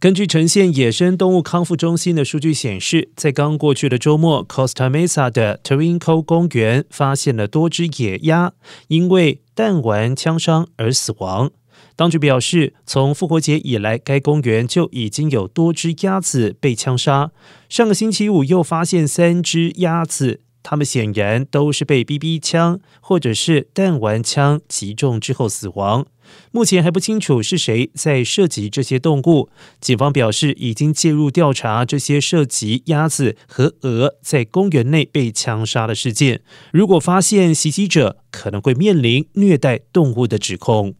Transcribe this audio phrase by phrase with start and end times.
[0.00, 8.52] 根据呈现野生动物康复中心的数据显示，在刚过去的周末，Costa Mesa 的 Torinco 公园发现了多只野鸭
[8.86, 11.50] 因为弹丸枪伤而死亡。
[11.96, 17.32] 当局表示，从复活节以来，该公园就已经有多只鸭子被枪杀。
[17.68, 20.42] 上个星期五又发现三只鸭子。
[20.70, 26.06] 他们显然都是被 BB 枪或者是弹丸枪击中之后死亡。
[26.52, 29.48] 目前还不清楚是谁在射击这些动物。
[29.80, 36.42] 警方表示，已经介入调查这些涉及鸭子和鹅在公园内被枪杀的事件。
[36.70, 40.94] 如果发现袭击者，可能会面临虐待动物的指控。